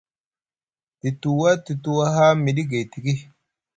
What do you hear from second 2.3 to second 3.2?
mɗi gay tiki.